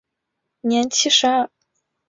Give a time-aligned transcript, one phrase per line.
[0.61, 1.51] 年七十二。